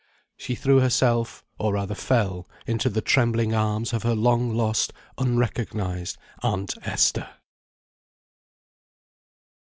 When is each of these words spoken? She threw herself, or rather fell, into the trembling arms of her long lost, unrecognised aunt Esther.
She 0.35 0.55
threw 0.55 0.79
herself, 0.79 1.43
or 1.59 1.73
rather 1.73 1.93
fell, 1.93 2.49
into 2.65 2.89
the 2.89 3.01
trembling 3.03 3.53
arms 3.53 3.93
of 3.93 4.01
her 4.01 4.15
long 4.15 4.51
lost, 4.57 4.91
unrecognised 5.19 6.17
aunt 6.41 6.73
Esther. 6.81 7.29